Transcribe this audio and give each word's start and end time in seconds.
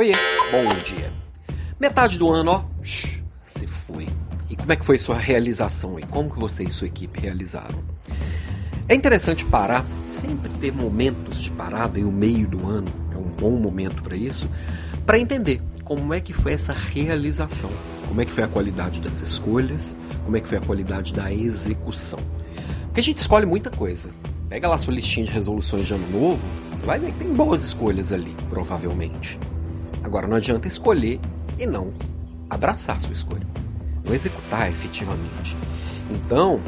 Oiê, 0.00 0.14
bom 0.50 0.64
dia. 0.82 1.12
Metade 1.78 2.18
do 2.18 2.30
ano, 2.30 2.52
ó, 2.52 2.64
se 2.82 3.66
foi. 3.66 4.08
E 4.48 4.56
como 4.56 4.72
é 4.72 4.76
que 4.76 4.86
foi 4.86 4.96
sua 4.96 5.18
realização 5.18 6.00
e 6.00 6.02
como 6.04 6.30
que 6.30 6.40
você 6.40 6.64
e 6.64 6.70
sua 6.70 6.86
equipe 6.86 7.20
realizaram? 7.20 7.84
É 8.88 8.94
interessante 8.94 9.44
parar, 9.44 9.84
sempre 10.06 10.50
ter 10.52 10.72
momentos 10.72 11.38
de 11.38 11.50
parada 11.50 12.00
e 12.00 12.04
o 12.04 12.10
meio 12.10 12.48
do 12.48 12.66
ano 12.66 12.88
é 13.12 13.16
um 13.18 13.28
bom 13.28 13.50
momento 13.50 14.02
para 14.02 14.16
isso, 14.16 14.48
para 15.04 15.18
entender 15.18 15.60
como 15.84 16.14
é 16.14 16.20
que 16.22 16.32
foi 16.32 16.54
essa 16.54 16.72
realização, 16.72 17.70
como 18.08 18.22
é 18.22 18.24
que 18.24 18.32
foi 18.32 18.44
a 18.44 18.48
qualidade 18.48 19.02
das 19.02 19.20
escolhas, 19.20 19.98
como 20.24 20.34
é 20.34 20.40
que 20.40 20.48
foi 20.48 20.56
a 20.56 20.62
qualidade 20.62 21.12
da 21.12 21.30
execução. 21.30 22.20
Porque 22.86 23.00
a 23.00 23.04
gente 23.04 23.18
escolhe 23.18 23.44
muita 23.44 23.68
coisa. 23.68 24.08
Pega 24.48 24.66
lá 24.66 24.78
sua 24.78 24.94
listinha 24.94 25.26
de 25.26 25.32
resoluções 25.32 25.86
de 25.86 25.92
ano 25.92 26.10
novo, 26.10 26.40
você 26.70 26.86
vai 26.86 26.98
ver 26.98 27.12
que 27.12 27.18
tem 27.18 27.34
boas 27.34 27.64
escolhas 27.64 28.14
ali, 28.14 28.34
provavelmente. 28.48 29.38
Agora 30.10 30.26
não 30.26 30.38
adianta 30.38 30.66
escolher 30.66 31.20
e 31.56 31.64
não 31.64 31.92
abraçar 32.50 32.96
a 32.96 33.00
sua 33.00 33.12
escolha, 33.12 33.46
não 34.04 34.12
executar 34.12 34.68
efetivamente. 34.68 35.56
Então, 36.10 36.60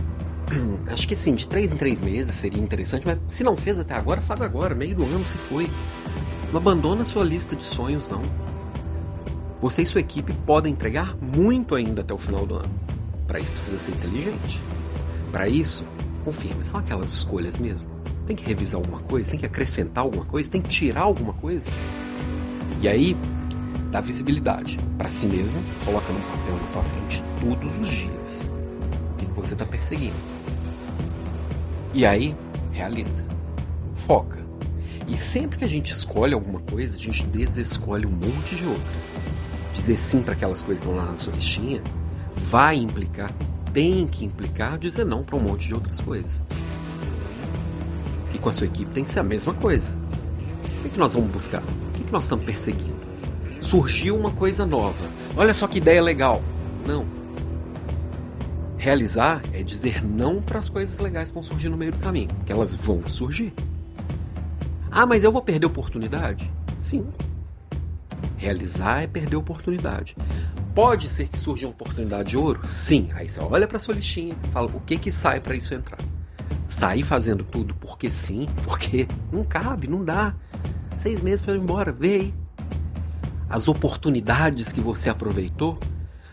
acho 0.90 1.06
que 1.06 1.14
sim, 1.14 1.34
de 1.34 1.46
três 1.46 1.70
em 1.70 1.76
três 1.76 2.00
meses 2.00 2.34
seria 2.34 2.62
interessante, 2.62 3.06
mas 3.06 3.18
se 3.28 3.44
não 3.44 3.58
fez 3.58 3.78
até 3.78 3.92
agora, 3.92 4.22
faz 4.22 4.40
agora, 4.40 4.74
meio 4.74 4.96
do 4.96 5.04
ano 5.04 5.26
se 5.26 5.36
foi. 5.36 5.68
Não 6.50 6.58
abandona 6.58 7.04
sua 7.04 7.22
lista 7.22 7.54
de 7.54 7.62
sonhos, 7.62 8.08
não. 8.08 8.22
Você 9.60 9.82
e 9.82 9.86
sua 9.86 10.00
equipe 10.00 10.32
podem 10.46 10.72
entregar 10.72 11.14
muito 11.20 11.74
ainda 11.74 12.00
até 12.00 12.14
o 12.14 12.18
final 12.18 12.46
do 12.46 12.54
ano. 12.54 12.70
Para 13.26 13.38
isso 13.38 13.52
precisa 13.52 13.78
ser 13.78 13.90
inteligente. 13.90 14.62
Para 15.30 15.46
isso, 15.46 15.86
confirme, 16.24 16.64
são 16.64 16.80
aquelas 16.80 17.12
escolhas 17.12 17.58
mesmo. 17.58 17.86
Tem 18.26 18.34
que 18.34 18.46
revisar 18.46 18.80
alguma 18.80 19.00
coisa, 19.00 19.30
tem 19.30 19.38
que 19.38 19.44
acrescentar 19.44 20.04
alguma 20.04 20.24
coisa, 20.24 20.50
tem 20.50 20.62
que 20.62 20.70
tirar 20.70 21.02
alguma 21.02 21.34
coisa. 21.34 21.68
E 22.80 22.86
aí, 22.88 23.16
dá 23.90 24.00
visibilidade 24.00 24.78
para 24.96 25.10
si 25.10 25.26
mesmo, 25.26 25.60
coloca 25.84 26.12
num 26.12 26.20
papel 26.20 26.56
na 26.60 26.66
sua 26.66 26.82
frente 26.84 27.24
todos 27.40 27.78
os 27.78 27.88
dias 27.88 28.50
o 29.12 29.16
que, 29.16 29.26
você 29.32 29.54
está 29.54 29.66
perseguindo. 29.66 30.16
E 31.92 32.06
aí, 32.06 32.36
realiza. 32.72 33.24
Foca. 34.06 34.38
E 35.08 35.16
sempre 35.16 35.58
que 35.58 35.64
a 35.64 35.68
gente 35.68 35.92
escolhe 35.92 36.34
alguma 36.34 36.60
coisa, 36.60 36.96
a 36.96 37.00
gente 37.00 37.24
desescolhe 37.26 38.06
um 38.06 38.10
monte 38.10 38.56
de 38.56 38.64
outras. 38.64 39.20
Dizer 39.74 39.98
sim 39.98 40.22
para 40.22 40.34
aquelas 40.34 40.62
coisas 40.62 40.84
que 40.84 40.90
estão 40.90 41.04
lá 41.04 41.10
na 41.10 41.16
sua 41.16 41.32
listinha 41.32 41.82
vai 42.36 42.76
implicar, 42.76 43.32
tem 43.72 44.06
que 44.06 44.24
implicar 44.24 44.78
dizer 44.78 45.04
não 45.04 45.24
para 45.24 45.36
um 45.36 45.40
monte 45.40 45.66
de 45.66 45.74
outras 45.74 46.00
coisas. 46.00 46.44
E 48.32 48.38
com 48.38 48.48
a 48.48 48.52
sua 48.52 48.66
equipe 48.66 48.92
tem 48.92 49.04
que 49.04 49.10
ser 49.10 49.20
a 49.20 49.24
mesma 49.24 49.54
coisa. 49.54 49.92
O 50.78 50.82
que, 50.82 50.90
que 50.90 50.98
nós 50.98 51.14
vamos 51.14 51.30
buscar? 51.30 51.62
Que, 52.08 52.12
nós 52.12 52.24
estamos 52.24 52.44
perseguindo? 52.44 52.96
Surgiu 53.60 54.16
uma 54.16 54.30
coisa 54.30 54.64
nova. 54.64 55.10
Olha 55.36 55.52
só 55.52 55.66
que 55.66 55.78
ideia 55.78 56.02
legal. 56.02 56.42
Não. 56.86 57.06
Realizar 58.76 59.42
é 59.52 59.62
dizer 59.62 60.04
não 60.04 60.40
para 60.40 60.58
as 60.58 60.68
coisas 60.68 60.98
legais 60.98 61.28
que 61.28 61.34
vão 61.34 61.42
surgir 61.42 61.68
no 61.68 61.76
meio 61.76 61.92
do 61.92 61.98
caminho, 61.98 62.30
que 62.46 62.52
elas 62.52 62.74
vão 62.74 63.06
surgir. 63.08 63.52
Ah, 64.90 65.04
mas 65.04 65.22
eu 65.22 65.30
vou 65.30 65.42
perder 65.42 65.66
oportunidade? 65.66 66.50
Sim. 66.78 67.06
Realizar 68.36 69.02
é 69.02 69.06
perder 69.06 69.36
oportunidade. 69.36 70.16
Pode 70.74 71.10
ser 71.10 71.28
que 71.28 71.38
surja 71.38 71.66
uma 71.66 71.72
oportunidade 71.72 72.30
de 72.30 72.36
ouro? 72.36 72.66
Sim. 72.68 73.10
Aí 73.14 73.28
você 73.28 73.40
olha 73.40 73.66
para 73.66 73.78
sua 73.78 73.94
listinha, 73.94 74.34
fala 74.52 74.68
o 74.68 74.80
que 74.80 74.96
que 74.96 75.10
sai 75.10 75.40
para 75.40 75.56
isso 75.56 75.74
entrar. 75.74 75.98
Sair 76.68 77.02
fazendo 77.02 77.44
tudo 77.44 77.74
porque 77.74 78.10
sim, 78.10 78.46
porque 78.64 79.08
não 79.32 79.44
cabe, 79.44 79.88
não 79.88 80.04
dá. 80.04 80.34
Seis 80.98 81.22
meses 81.22 81.44
foi 81.44 81.56
embora, 81.56 81.92
vê 81.92 82.14
aí. 82.14 82.34
As 83.48 83.68
oportunidades 83.68 84.72
que 84.72 84.80
você 84.80 85.08
aproveitou, 85.08 85.78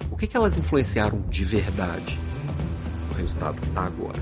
o 0.09 0.17
que, 0.17 0.25
que 0.25 0.35
elas 0.35 0.57
influenciaram 0.57 1.21
de 1.29 1.45
verdade 1.45 2.19
no 3.09 3.15
resultado 3.15 3.61
que 3.61 3.67
está 3.67 3.85
agora? 3.85 4.19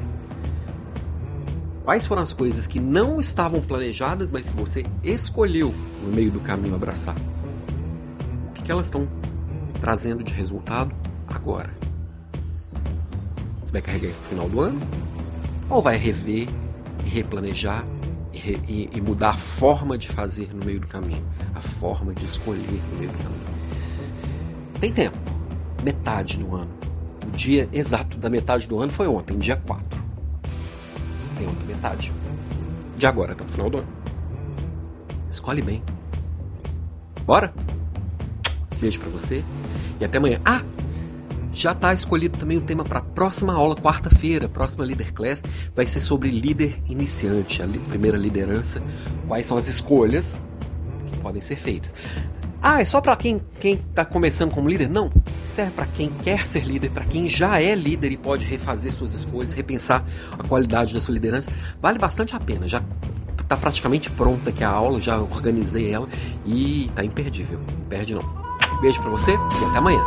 Quais 1.85 2.05
foram 2.05 2.21
as 2.21 2.33
coisas 2.33 2.67
que 2.67 2.79
não 2.79 3.21
estavam 3.21 3.61
planejadas, 3.61 4.31
mas 4.31 4.49
que 4.49 4.55
você 4.55 4.85
escolheu 5.01 5.73
no 6.03 6.13
meio 6.13 6.29
do 6.29 6.41
caminho 6.41 6.75
abraçar? 6.75 7.15
O 8.49 8.51
que, 8.53 8.63
que 8.63 8.71
elas 8.71 8.87
estão 8.87 9.07
trazendo 9.79 10.23
de 10.23 10.31
resultado 10.33 10.93
agora? 11.25 11.73
Você 13.63 13.71
vai 13.71 13.81
carregar 13.81 14.09
isso 14.09 14.19
para 14.19 14.27
o 14.27 14.29
final 14.29 14.49
do 14.49 14.59
ano? 14.59 14.79
Ou 15.69 15.81
vai 15.81 15.95
rever 15.95 16.49
e 17.05 17.09
replanejar 17.09 17.85
e, 18.51 18.89
e, 18.91 19.01
mudar 19.01 19.29
a 19.29 19.37
forma 19.37 19.97
de 19.97 20.09
fazer 20.09 20.53
no 20.53 20.65
meio 20.65 20.79
do 20.79 20.87
caminho, 20.87 21.23
a 21.55 21.61
forma 21.61 22.13
de 22.13 22.25
escolher 22.25 22.81
no 22.91 22.97
meio 22.97 23.11
do 23.11 23.17
caminho. 23.17 23.43
Tem 24.79 24.91
tempo, 24.91 25.17
metade 25.81 26.37
do 26.37 26.53
ano. 26.55 26.69
O 27.25 27.31
dia 27.31 27.69
exato 27.71 28.17
da 28.17 28.29
metade 28.29 28.67
do 28.67 28.79
ano 28.81 28.91
foi 28.91 29.07
ontem, 29.07 29.37
dia 29.37 29.55
4. 29.55 29.85
Tem 31.37 31.47
outra 31.47 31.65
metade. 31.65 32.11
De 32.97 33.05
agora 33.05 33.31
até 33.31 33.43
o 33.43 33.47
final 33.47 33.69
do 33.69 33.77
ano. 33.77 33.87
Escolhe 35.31 35.61
bem. 35.61 35.81
Bora? 37.25 37.53
Beijo 38.79 38.99
para 38.99 39.09
você 39.09 39.43
e 39.99 40.05
até 40.05 40.17
amanhã. 40.17 40.41
Ah, 40.43 40.61
já 41.53 41.71
está 41.71 41.93
escolhido 41.93 42.37
também 42.37 42.57
o 42.57 42.61
tema 42.61 42.83
para 42.83 42.99
a 42.99 43.01
próxima 43.01 43.53
aula, 43.53 43.75
quarta-feira, 43.75 44.49
próxima 44.49 44.83
Leader 44.83 45.13
Class, 45.13 45.43
vai 45.75 45.85
ser 45.85 46.01
sobre 46.01 46.29
líder 46.29 46.81
iniciante, 46.87 47.61
a 47.61 47.67
primeira 47.89 48.17
liderança, 48.17 48.81
quais 49.27 49.45
são 49.45 49.57
as 49.57 49.67
escolhas 49.67 50.39
que 51.09 51.17
podem 51.17 51.41
ser 51.41 51.55
feitas. 51.55 51.93
Ah, 52.61 52.81
é 52.81 52.85
só 52.85 53.01
para 53.01 53.15
quem 53.15 53.41
quem 53.59 53.73
está 53.73 54.05
começando 54.05 54.51
como 54.51 54.69
líder? 54.69 54.89
Não, 54.89 55.11
serve 55.49 55.71
para 55.71 55.85
quem 55.85 56.09
quer 56.09 56.47
ser 56.47 56.65
líder, 56.65 56.89
para 56.89 57.03
quem 57.05 57.29
já 57.29 57.61
é 57.61 57.75
líder 57.75 58.11
e 58.11 58.17
pode 58.17 58.45
refazer 58.45 58.93
suas 58.93 59.13
escolhas, 59.13 59.53
repensar 59.53 60.03
a 60.31 60.43
qualidade 60.47 60.93
da 60.93 61.01
sua 61.01 61.13
liderança. 61.13 61.51
Vale 61.81 61.99
bastante 61.99 62.35
a 62.35 62.39
pena. 62.39 62.67
Já 62.67 62.81
está 63.41 63.57
praticamente 63.57 64.09
pronta 64.09 64.49
aqui 64.49 64.63
a 64.63 64.69
aula, 64.69 65.01
já 65.01 65.17
organizei 65.17 65.91
ela 65.91 66.07
e 66.45 66.85
está 66.85 67.03
imperdível. 67.03 67.59
Não 67.59 67.85
perde 67.87 68.15
não. 68.15 68.23
Beijo 68.81 69.01
para 69.01 69.11
você 69.11 69.31
e 69.31 69.65
até 69.65 69.77
amanhã. 69.77 70.03